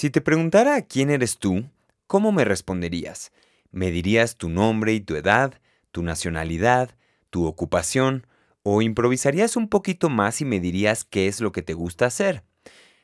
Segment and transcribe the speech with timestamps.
[0.00, 1.68] Si te preguntara quién eres tú,
[2.06, 3.32] ¿cómo me responderías?
[3.70, 5.60] ¿Me dirías tu nombre y tu edad,
[5.92, 6.96] tu nacionalidad,
[7.28, 8.26] tu ocupación?
[8.62, 12.44] ¿O improvisarías un poquito más y me dirías qué es lo que te gusta hacer?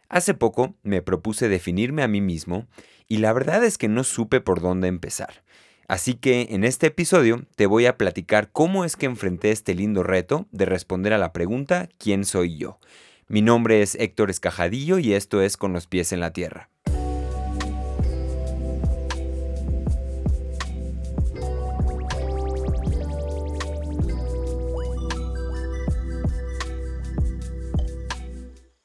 [0.08, 2.66] Hace poco me propuse definirme a mí mismo
[3.06, 5.44] y la verdad es que no supe por dónde empezar.
[5.88, 10.02] Así que en este episodio te voy a platicar cómo es que enfrenté este lindo
[10.02, 12.80] reto de responder a la pregunta ¿quién soy yo?
[13.28, 16.70] Mi nombre es Héctor Escajadillo y esto es Con los pies en la tierra.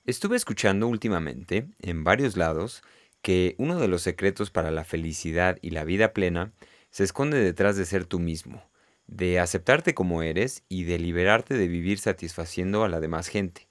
[0.04, 2.82] Estuve escuchando últimamente, en varios lados,
[3.22, 6.54] que uno de los secretos para la felicidad y la vida plena
[6.90, 8.64] se esconde detrás de ser tú mismo,
[9.06, 13.68] de aceptarte como eres y de liberarte de vivir satisfaciendo a la demás gente.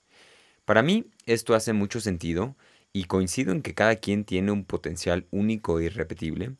[0.64, 2.56] Para mí esto hace mucho sentido
[2.92, 6.54] y coincido en que cada quien tiene un potencial único e irrepetible,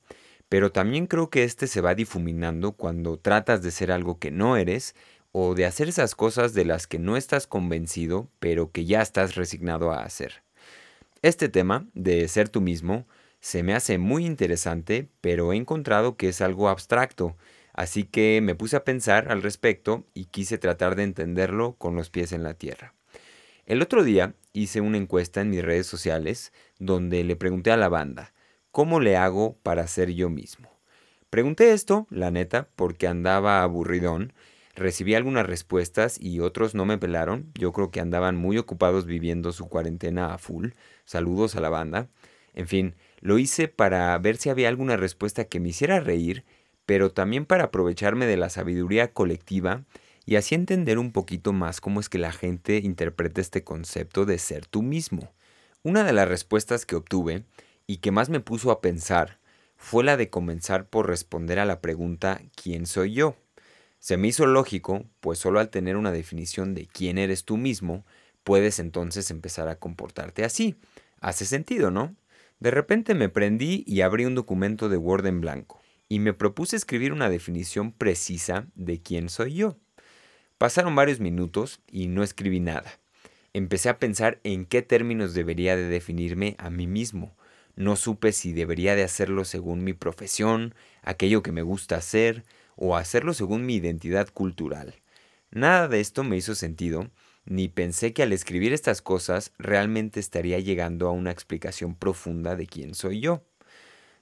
[0.48, 4.56] pero también creo que este se va difuminando cuando tratas de ser algo que no
[4.56, 4.96] eres
[5.32, 9.34] o de hacer esas cosas de las que no estás convencido, pero que ya estás
[9.34, 10.42] resignado a hacer.
[11.22, 13.06] Este tema de ser tú mismo
[13.40, 17.36] se me hace muy interesante, pero he encontrado que es algo abstracto,
[17.72, 22.10] así que me puse a pensar al respecto y quise tratar de entenderlo con los
[22.10, 22.94] pies en la tierra.
[23.66, 27.88] El otro día hice una encuesta en mis redes sociales donde le pregunté a la
[27.88, 28.32] banda,
[28.72, 30.68] ¿cómo le hago para ser yo mismo?
[31.30, 34.32] Pregunté esto, la neta, porque andaba aburridón
[34.80, 37.52] Recibí algunas respuestas y otros no me pelaron.
[37.52, 40.70] Yo creo que andaban muy ocupados viviendo su cuarentena a full.
[41.04, 42.08] Saludos a la banda.
[42.54, 46.46] En fin, lo hice para ver si había alguna respuesta que me hiciera reír,
[46.86, 49.84] pero también para aprovecharme de la sabiduría colectiva
[50.24, 54.38] y así entender un poquito más cómo es que la gente interpreta este concepto de
[54.38, 55.30] ser tú mismo.
[55.82, 57.44] Una de las respuestas que obtuve
[57.86, 59.40] y que más me puso a pensar
[59.76, 63.36] fue la de comenzar por responder a la pregunta ¿quién soy yo?
[64.00, 68.04] Se me hizo lógico, pues solo al tener una definición de quién eres tú mismo,
[68.44, 70.76] puedes entonces empezar a comportarte así.
[71.20, 72.16] Hace sentido, ¿no?
[72.60, 76.76] De repente me prendí y abrí un documento de Word en blanco y me propuse
[76.76, 79.76] escribir una definición precisa de quién soy yo.
[80.56, 82.90] Pasaron varios minutos y no escribí nada.
[83.52, 87.36] Empecé a pensar en qué términos debería de definirme a mí mismo.
[87.76, 92.44] No supe si debería de hacerlo según mi profesión, aquello que me gusta hacer,
[92.80, 94.96] o hacerlo según mi identidad cultural.
[95.50, 97.10] Nada de esto me hizo sentido,
[97.44, 102.66] ni pensé que al escribir estas cosas realmente estaría llegando a una explicación profunda de
[102.66, 103.44] quién soy yo.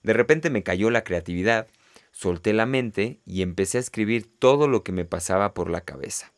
[0.02, 1.68] De repente me cayó la creatividad,
[2.10, 6.32] solté la mente y empecé a escribir todo lo que me pasaba por la cabeza.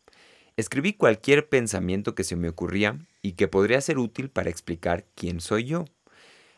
[0.56, 5.40] Escribí cualquier pensamiento que se me ocurría y que podría ser útil para explicar quién
[5.40, 5.86] soy yo.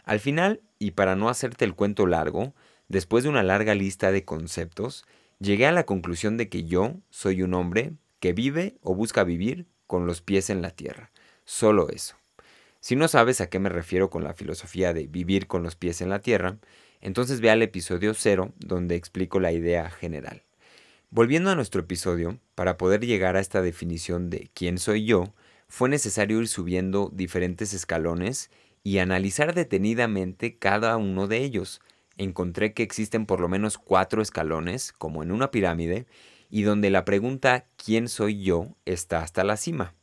[0.05, 2.53] Al final, y para no hacerte el cuento largo,
[2.89, 5.05] después de una larga lista de conceptos,
[5.43, 9.67] Llegué a la conclusión de que yo soy un hombre que vive o busca vivir
[9.89, 11.11] con los pies en la tierra.
[11.45, 12.15] Solo eso.
[12.79, 16.01] Si no sabes a qué me refiero con la filosofía de vivir con los pies
[16.01, 16.59] en la tierra,
[17.01, 20.45] entonces ve al episodio 0 donde explico la idea general.
[21.11, 25.35] Volviendo a nuestro episodio, para poder llegar a esta definición de quién soy yo,
[25.67, 28.49] fue necesario ir subiendo diferentes escalones
[28.85, 31.81] y analizar detenidamente cada uno de ellos,
[32.23, 36.07] encontré que existen por lo menos cuatro escalones, como en una pirámide,
[36.51, 38.77] y donde la pregunta ¿quién soy yo?
[38.85, 39.95] está hasta la cima.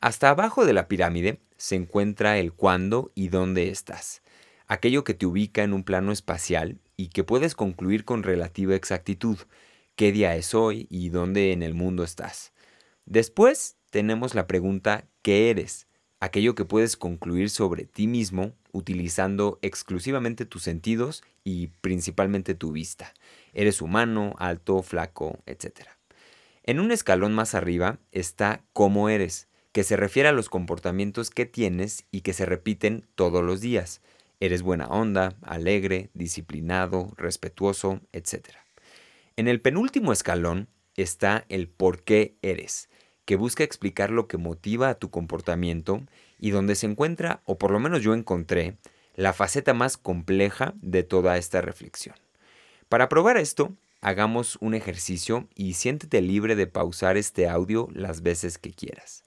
[0.00, 4.22] Hasta abajo de la pirámide se encuentra el cuándo y dónde estás,
[4.66, 9.38] aquello que te ubica en un plano espacial y que puedes concluir con relativa exactitud,
[9.96, 12.52] qué día es hoy y dónde en el mundo estás.
[13.06, 15.86] Después tenemos la pregunta ¿qué eres?
[16.20, 23.12] aquello que puedes concluir sobre ti mismo utilizando exclusivamente tus sentidos y principalmente tu vista.
[23.52, 25.88] Eres humano, alto, flaco, etc.
[26.64, 31.46] En un escalón más arriba está cómo eres, que se refiere a los comportamientos que
[31.46, 34.00] tienes y que se repiten todos los días.
[34.40, 38.48] Eres buena onda, alegre, disciplinado, respetuoso, etc.
[39.36, 42.88] En el penúltimo escalón está el por qué eres,
[43.32, 46.02] que busca explicar lo que motiva a tu comportamiento
[46.38, 48.76] y donde se encuentra, o por lo menos yo encontré,
[49.16, 52.14] la faceta más compleja de toda esta reflexión.
[52.90, 58.58] Para probar esto, hagamos un ejercicio y siéntete libre de pausar este audio las veces
[58.58, 59.24] que quieras.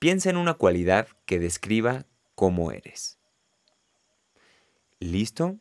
[0.00, 3.20] Piensa en una cualidad que describa cómo eres.
[4.98, 5.58] ¿Listo?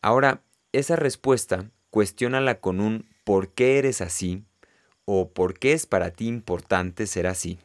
[0.00, 0.40] Ahora,
[0.72, 4.46] esa respuesta, cuestiónala con un ¿por qué eres así?
[5.10, 7.58] O por qué es para ti importante ser así.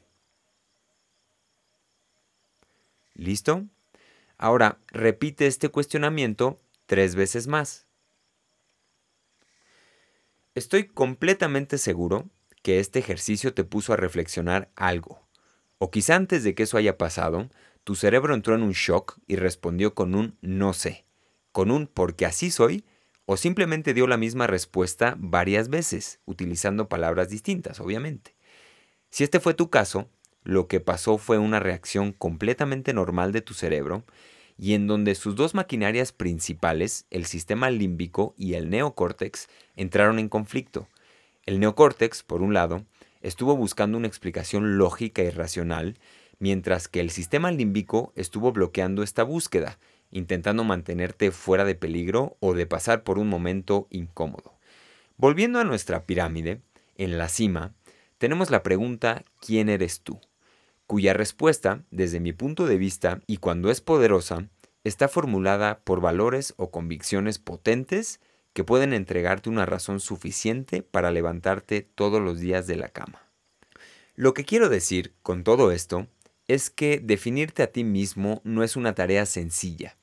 [3.15, 3.65] ¿Listo?
[4.37, 7.85] Ahora, repite este cuestionamiento tres veces más.
[10.55, 12.29] Estoy completamente seguro
[12.61, 15.27] que este ejercicio te puso a reflexionar algo.
[15.79, 17.49] O quizá antes de que eso haya pasado,
[17.83, 21.03] tu cerebro entró en un shock y respondió con un no sé,
[21.51, 22.85] con un porque así soy,
[23.25, 28.35] o simplemente dio la misma respuesta varias veces, utilizando palabras distintas, obviamente.
[29.09, 30.09] Si este fue tu caso,
[30.43, 34.03] lo que pasó fue una reacción completamente normal de tu cerebro
[34.57, 40.29] y en donde sus dos maquinarias principales, el sistema límbico y el neocórtex, entraron en
[40.29, 40.87] conflicto.
[41.45, 42.85] El neocórtex, por un lado,
[43.21, 45.97] estuvo buscando una explicación lógica y racional,
[46.39, 49.79] mientras que el sistema límbico estuvo bloqueando esta búsqueda,
[50.13, 54.53] intentando mantenerte fuera de peligro o de pasar por un momento incómodo.
[55.17, 56.61] Volviendo a nuestra pirámide,
[56.95, 57.73] en la cima,
[58.17, 60.21] tenemos la pregunta ¿quién eres tú?
[60.87, 64.47] cuya respuesta, desde mi punto de vista, y cuando es poderosa,
[64.83, 68.19] está formulada por valores o convicciones potentes
[68.53, 73.23] que pueden entregarte una razón suficiente para levantarte todos los días de la cama.
[74.15, 76.07] Lo que quiero decir con todo esto
[76.47, 79.97] es que definirte a ti mismo no es una tarea sencilla,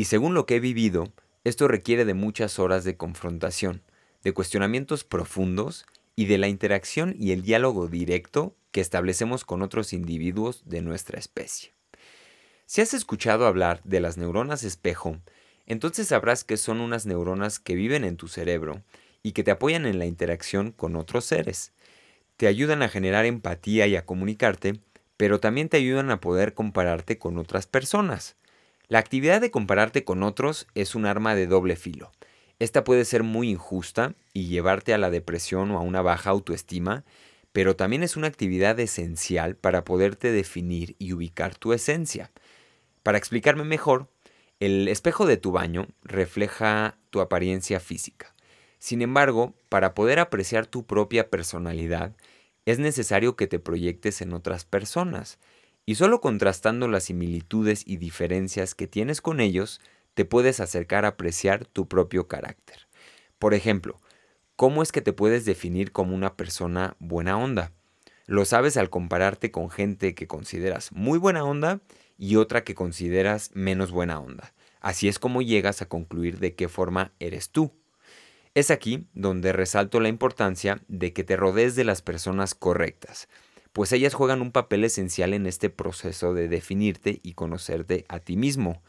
[0.00, 1.12] y según lo que he vivido,
[1.44, 3.82] esto requiere de muchas horas de confrontación,
[4.24, 5.84] de cuestionamientos profundos
[6.16, 11.18] y de la interacción y el diálogo directo que establecemos con otros individuos de nuestra
[11.18, 11.74] especie.
[12.64, 15.18] Si has escuchado hablar de las neuronas espejo,
[15.66, 18.82] entonces sabrás que son unas neuronas que viven en tu cerebro
[19.22, 21.74] y que te apoyan en la interacción con otros seres.
[22.38, 24.80] Te ayudan a generar empatía y a comunicarte,
[25.18, 28.39] pero también te ayudan a poder compararte con otras personas.
[28.90, 32.10] La actividad de compararte con otros es un arma de doble filo.
[32.58, 37.04] Esta puede ser muy injusta y llevarte a la depresión o a una baja autoestima,
[37.52, 42.32] pero también es una actividad esencial para poderte definir y ubicar tu esencia.
[43.04, 44.08] Para explicarme mejor,
[44.58, 48.34] el espejo de tu baño refleja tu apariencia física.
[48.80, 52.16] Sin embargo, para poder apreciar tu propia personalidad,
[52.66, 55.38] es necesario que te proyectes en otras personas,
[55.90, 59.80] y solo contrastando las similitudes y diferencias que tienes con ellos,
[60.14, 62.86] te puedes acercar a apreciar tu propio carácter.
[63.38, 64.00] Por ejemplo,
[64.60, 67.72] ¿Cómo es que te puedes definir como una persona buena onda?
[68.26, 71.80] Lo sabes al compararte con gente que consideras muy buena onda
[72.18, 74.52] y otra que consideras menos buena onda.
[74.82, 77.72] Así es como llegas a concluir de qué forma eres tú.
[78.54, 83.30] Es aquí donde resalto la importancia de que te rodees de las personas correctas,
[83.72, 88.36] pues ellas juegan un papel esencial en este proceso de definirte y conocerte a ti
[88.36, 88.82] mismo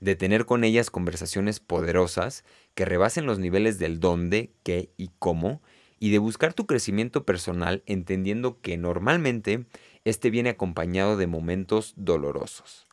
[0.00, 2.44] de tener con ellas conversaciones poderosas
[2.74, 5.62] que rebasen los niveles del dónde, qué y cómo,
[5.98, 9.66] y de buscar tu crecimiento personal entendiendo que normalmente
[10.04, 12.88] este viene acompañado de momentos dolorosos.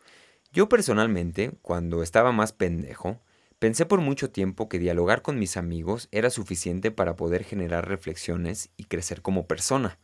[0.51, 3.21] Yo personalmente, cuando estaba más pendejo,
[3.59, 8.69] pensé por mucho tiempo que dialogar con mis amigos era suficiente para poder generar reflexiones
[8.75, 9.99] y crecer como persona.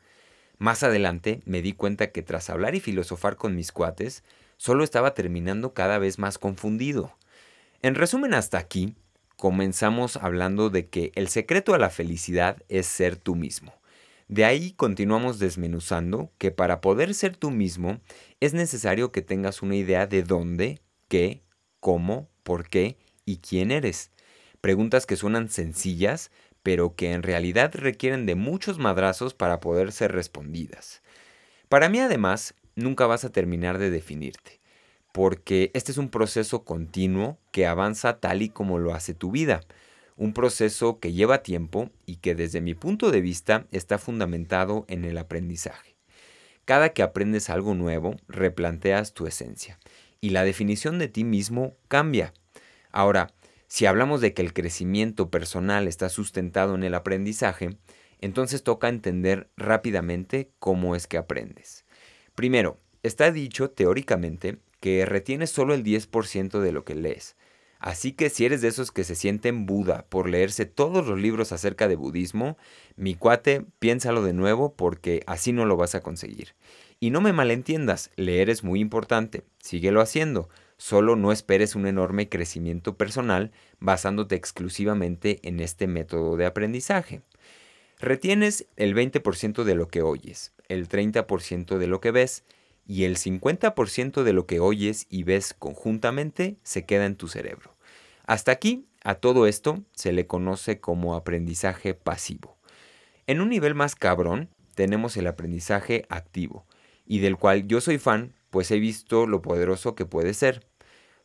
[0.57, 4.23] Más adelante me di cuenta que tras hablar y filosofar con mis cuates,
[4.57, 7.15] solo estaba terminando cada vez más confundido.
[7.81, 8.95] En resumen, hasta aquí,
[9.35, 13.73] comenzamos hablando de que el secreto a la felicidad es ser tú mismo.
[14.29, 17.99] De ahí continuamos desmenuzando que para poder ser tú mismo
[18.39, 20.79] es necesario que tengas una idea de dónde,
[21.09, 21.43] qué,
[21.81, 24.11] cómo, por qué y quién eres.
[24.61, 26.31] Preguntas que suenan sencillas,
[26.63, 31.01] pero que en realidad requieren de muchos madrazos para poder ser respondidas.
[31.69, 34.59] Para mí además, nunca vas a terminar de definirte,
[35.11, 39.61] porque este es un proceso continuo que avanza tal y como lo hace tu vida,
[40.15, 45.05] un proceso que lleva tiempo y que desde mi punto de vista está fundamentado en
[45.05, 45.95] el aprendizaje.
[46.65, 49.79] Cada que aprendes algo nuevo, replanteas tu esencia
[50.21, 52.33] y la definición de ti mismo cambia.
[52.91, 53.33] Ahora,
[53.73, 57.75] si hablamos de que el crecimiento personal está sustentado en el aprendizaje,
[58.21, 61.83] entonces toca entender rápidamente cómo es que aprendes.
[62.35, 67.35] Primero, está dicho teóricamente que retienes solo el 10% de lo que lees.
[67.79, 71.51] Así que si eres de esos que se sienten Buda por leerse todos los libros
[71.51, 72.59] acerca de budismo,
[72.95, 76.53] mi cuate, piénsalo de nuevo porque así no lo vas a conseguir.
[76.99, 80.47] Y no me malentiendas, leer es muy importante, síguelo haciendo,
[80.83, 87.21] solo no esperes un enorme crecimiento personal basándote exclusivamente en este método de aprendizaje.
[88.01, 92.43] Retienes el 20% de lo que oyes, el 30% de lo que ves
[92.85, 97.77] y el 50% de lo que oyes y ves conjuntamente se queda en tu cerebro.
[98.25, 102.57] Hasta aquí, a todo esto se le conoce como aprendizaje pasivo.
[103.25, 106.65] En un nivel más cabrón, tenemos el aprendizaje activo,
[107.05, 110.63] y del cual yo soy fan, pues he visto lo poderoso que puede ser.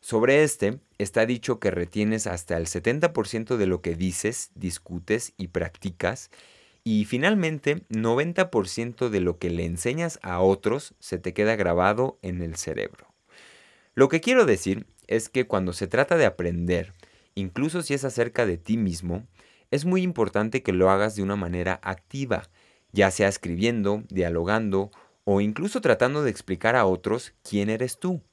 [0.01, 5.49] Sobre este, está dicho que retienes hasta el 70% de lo que dices, discutes y
[5.49, 6.31] practicas,
[6.83, 12.41] y finalmente 90% de lo que le enseñas a otros se te queda grabado en
[12.41, 13.13] el cerebro.
[13.93, 16.93] Lo que quiero decir es que cuando se trata de aprender,
[17.35, 19.27] incluso si es acerca de ti mismo,
[19.71, 22.49] es muy importante que lo hagas de una manera activa,
[22.91, 24.91] ya sea escribiendo, dialogando
[25.25, 28.23] o incluso tratando de explicar a otros quién eres tú,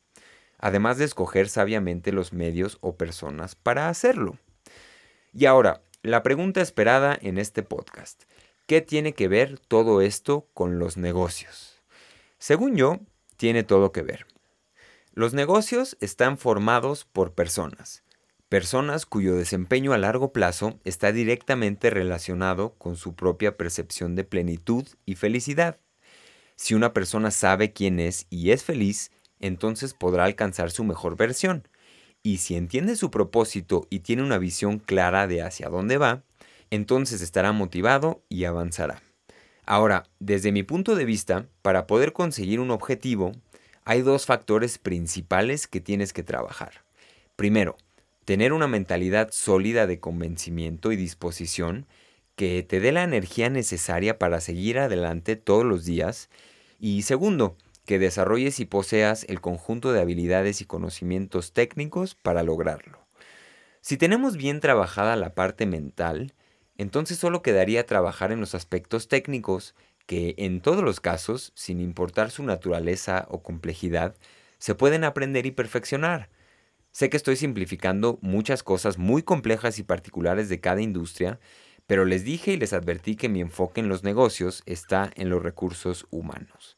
[0.66, 4.36] además de escoger sabiamente los medios o personas para hacerlo.
[5.32, 8.24] Y ahora, la pregunta esperada en este podcast.
[8.66, 11.80] ¿Qué tiene que ver todo esto con los negocios?
[12.38, 12.98] Según yo,
[13.36, 14.26] tiene todo que ver.
[15.12, 18.02] Los negocios están formados por personas,
[18.48, 24.84] personas cuyo desempeño a largo plazo está directamente relacionado con su propia percepción de plenitud
[25.04, 25.78] y felicidad.
[26.56, 31.68] Si una persona sabe quién es y es feliz, entonces podrá alcanzar su mejor versión.
[32.22, 36.22] Y si entiende su propósito y tiene una visión clara de hacia dónde va,
[36.70, 39.02] entonces estará motivado y avanzará.
[39.64, 43.32] Ahora, desde mi punto de vista, para poder conseguir un objetivo,
[43.84, 46.84] hay dos factores principales que tienes que trabajar.
[47.36, 47.76] Primero,
[48.24, 51.86] tener una mentalidad sólida de convencimiento y disposición
[52.34, 56.28] que te dé la energía necesaria para seguir adelante todos los días.
[56.78, 63.06] Y segundo, que desarrolles y poseas el conjunto de habilidades y conocimientos técnicos para lograrlo.
[63.80, 66.34] Si tenemos bien trabajada la parte mental,
[66.76, 69.74] entonces solo quedaría trabajar en los aspectos técnicos
[70.06, 74.16] que en todos los casos, sin importar su naturaleza o complejidad,
[74.58, 76.30] se pueden aprender y perfeccionar.
[76.92, 81.38] Sé que estoy simplificando muchas cosas muy complejas y particulares de cada industria,
[81.86, 85.42] pero les dije y les advertí que mi enfoque en los negocios está en los
[85.42, 86.76] recursos humanos.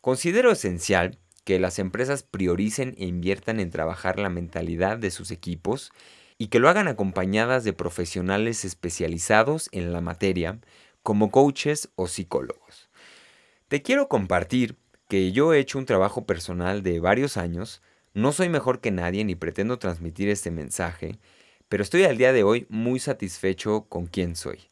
[0.00, 5.92] Considero esencial que las empresas prioricen e inviertan en trabajar la mentalidad de sus equipos
[6.36, 10.60] y que lo hagan acompañadas de profesionales especializados en la materia,
[11.02, 12.90] como coaches o psicólogos.
[13.68, 14.76] Te quiero compartir
[15.08, 17.82] que yo he hecho un trabajo personal de varios años
[18.14, 21.18] no soy mejor que nadie ni pretendo transmitir este mensaje,
[21.68, 24.67] pero estoy al día de hoy muy satisfecho con quién soy.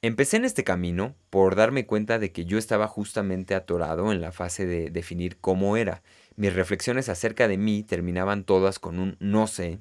[0.00, 4.30] Empecé en este camino por darme cuenta de que yo estaba justamente atorado en la
[4.30, 6.02] fase de definir cómo era.
[6.36, 9.80] Mis reflexiones acerca de mí terminaban todas con un no sé,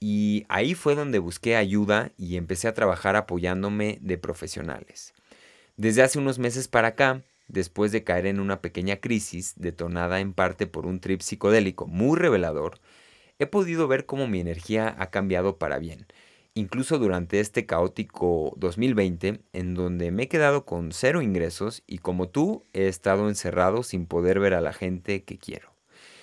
[0.00, 5.14] y ahí fue donde busqué ayuda y empecé a trabajar apoyándome de profesionales.
[5.76, 10.32] Desde hace unos meses para acá, después de caer en una pequeña crisis detonada en
[10.32, 12.80] parte por un trip psicodélico muy revelador,
[13.38, 16.06] he podido ver cómo mi energía ha cambiado para bien,
[16.54, 22.28] incluso durante este caótico 2020 en donde me he quedado con cero ingresos y como
[22.28, 25.74] tú he estado encerrado sin poder ver a la gente que quiero.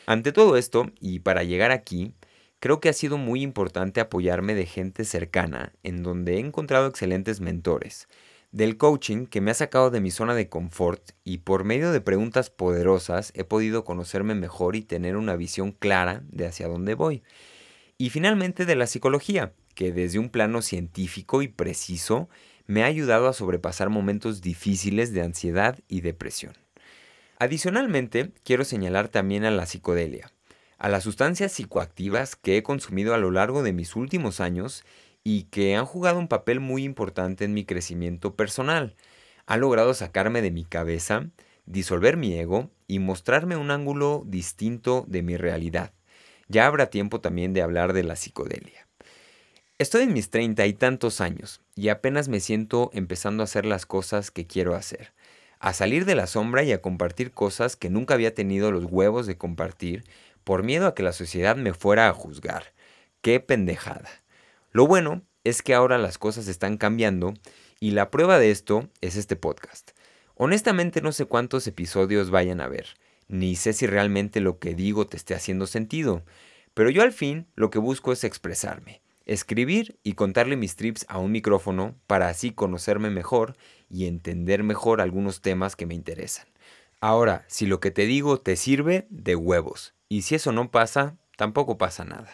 [0.05, 2.13] Ante todo esto, y para llegar aquí,
[2.59, 7.41] creo que ha sido muy importante apoyarme de gente cercana, en donde he encontrado excelentes
[7.41, 8.07] mentores,
[8.51, 12.01] del coaching que me ha sacado de mi zona de confort y por medio de
[12.01, 17.23] preguntas poderosas he podido conocerme mejor y tener una visión clara de hacia dónde voy.
[17.97, 22.29] Y finalmente de la psicología, que desde un plano científico y preciso
[22.67, 26.53] me ha ayudado a sobrepasar momentos difíciles de ansiedad y depresión.
[27.39, 30.31] Adicionalmente, quiero señalar también a la psicodelia,
[30.77, 34.83] a las sustancias psicoactivas que he consumido a lo largo de mis últimos años
[35.23, 38.95] y que han jugado un papel muy importante en mi crecimiento personal.
[39.47, 41.29] Han logrado sacarme de mi cabeza,
[41.65, 45.93] disolver mi ego y mostrarme un ángulo distinto de mi realidad.
[46.47, 48.87] Ya habrá tiempo también de hablar de la psicodelia.
[49.81, 53.87] Estoy en mis treinta y tantos años y apenas me siento empezando a hacer las
[53.87, 55.11] cosas que quiero hacer,
[55.57, 59.25] a salir de la sombra y a compartir cosas que nunca había tenido los huevos
[59.25, 60.03] de compartir
[60.43, 62.75] por miedo a que la sociedad me fuera a juzgar.
[63.23, 64.07] ¡Qué pendejada!
[64.71, 67.33] Lo bueno es que ahora las cosas están cambiando
[67.79, 69.93] y la prueba de esto es este podcast.
[70.35, 72.85] Honestamente no sé cuántos episodios vayan a ver,
[73.27, 76.23] ni sé si realmente lo que digo te esté haciendo sentido,
[76.75, 79.01] pero yo al fin lo que busco es expresarme,
[79.33, 83.55] escribir y contarle mis trips a un micrófono para así conocerme mejor
[83.89, 86.47] y entender mejor algunos temas que me interesan.
[86.99, 91.17] Ahora, si lo que te digo te sirve, de huevos, y si eso no pasa,
[91.37, 92.29] tampoco pasa nada.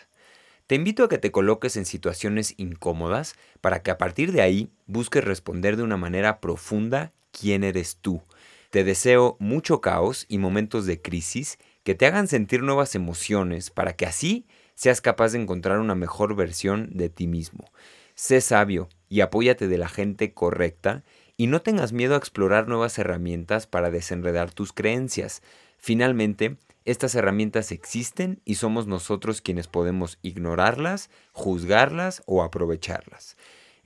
[0.65, 4.69] Te invito a que te coloques en situaciones incómodas para que a partir de ahí
[4.85, 8.23] busques responder de una manera profunda quién eres tú.
[8.71, 13.95] Te deseo mucho caos y momentos de crisis que te hagan sentir nuevas emociones para
[13.95, 14.45] que así
[14.77, 17.65] seas capaz de encontrar una mejor versión de ti mismo.
[18.13, 21.03] Sé sabio y apóyate de la gente correcta
[21.35, 25.41] y no tengas miedo a explorar nuevas herramientas para desenredar tus creencias.
[25.79, 26.57] Finalmente,
[26.87, 33.35] Estas herramientas existen y somos nosotros quienes podemos ignorarlas, juzgarlas o aprovecharlas.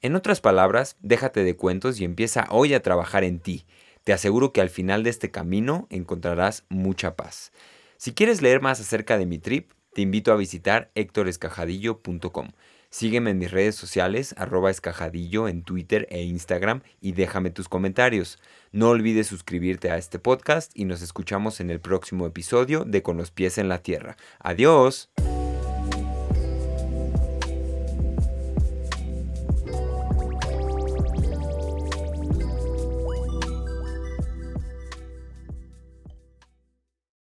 [0.03, 3.65] En otras palabras, déjate de cuentos y empieza hoy a trabajar en ti.
[4.03, 7.51] Te aseguro que al final de este camino encontrarás mucha paz.
[7.97, 12.49] Si quieres leer más acerca de mi trip, te invito a visitar hectorescajadillo.com.
[12.89, 18.37] Sígueme en mis redes sociales, arroba escajadillo en Twitter e Instagram y déjame tus comentarios.
[18.73, 23.15] No olvides suscribirte a este podcast y nos escuchamos en el próximo episodio de Con
[23.15, 24.17] los pies en la tierra.
[24.39, 25.09] Adiós.